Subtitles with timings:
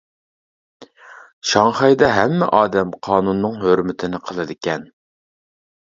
[1.49, 4.93] شاڭخەيدە ھەممە ئادەم قانۇننىڭ ھۆرمىتىنى قىلىدىكەن.